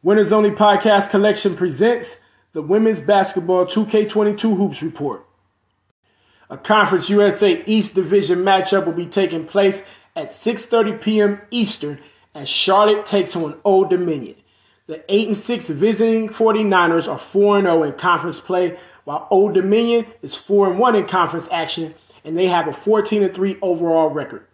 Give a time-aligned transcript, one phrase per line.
[0.00, 2.18] Winners Only Podcast Collection presents
[2.52, 5.26] the Women's Basketball 2K22 Hoops Report.
[6.48, 9.82] A Conference USA East Division matchup will be taking place
[10.14, 11.40] at 6:30 p.m.
[11.50, 12.00] Eastern
[12.32, 14.36] as Charlotte takes on Old Dominion.
[14.86, 20.06] The 8 and 6 visiting 49ers are 4 0 in conference play, while Old Dominion
[20.22, 24.10] is 4 and 1 in conference action, and they have a 14 and 3 overall
[24.10, 24.46] record.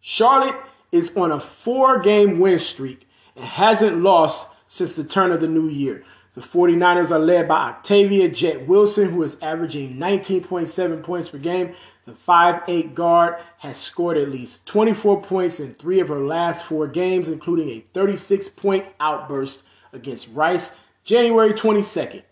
[0.00, 0.54] Charlotte
[0.92, 5.48] is on a four game win streak and hasn't lost since the turn of the
[5.48, 6.04] new year.
[6.34, 11.74] The 49ers are led by Octavia Jett-Wilson, who is averaging 19.7 points per game.
[12.06, 16.86] The 5'8 guard has scored at least 24 points in three of her last four
[16.86, 19.62] games, including a 36 point outburst
[19.92, 20.70] against Rice
[21.04, 22.22] January 22nd.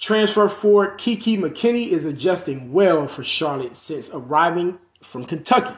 [0.00, 5.76] Transfer forward KeKe McKinney is adjusting well for Charlotte since arriving from Kentucky.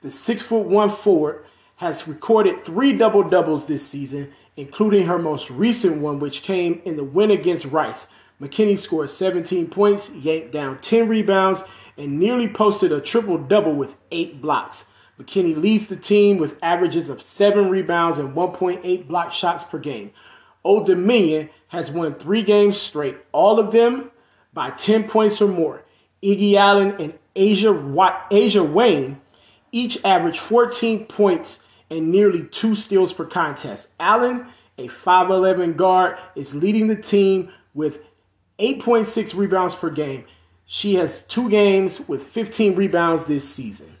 [0.00, 1.44] The 6'1 forward
[1.76, 6.96] has recorded three double doubles this season, including her most recent one, which came in
[6.96, 8.06] the win against Rice.
[8.40, 11.62] McKinney scored 17 points, yanked down 10 rebounds,
[11.96, 14.84] and nearly posted a triple double with eight blocks.
[15.20, 20.10] McKinney leads the team with averages of seven rebounds and 1.8 block shots per game.
[20.64, 24.10] Old Dominion has won three games straight, all of them
[24.52, 25.82] by 10 points or more.
[26.22, 29.20] Iggy Allen and Ajah, Ajah Wayne
[29.74, 31.58] each averaged 14 points
[31.90, 33.88] and nearly two steals per contest.
[33.98, 34.46] Allen,
[34.78, 37.98] a 5'11 guard, is leading the team with
[38.60, 40.24] 8.6 rebounds per game.
[40.64, 43.96] She has two games with 15 rebounds this season.